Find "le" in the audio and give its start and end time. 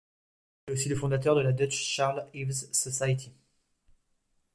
0.89-0.95